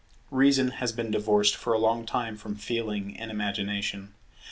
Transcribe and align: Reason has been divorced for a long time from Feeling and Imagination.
Reason 0.31 0.69
has 0.71 0.91
been 0.91 1.11
divorced 1.11 1.55
for 1.55 1.73
a 1.73 1.77
long 1.77 2.07
time 2.07 2.35
from 2.35 2.55
Feeling 2.55 3.15
and 3.17 3.29
Imagination. 3.29 4.15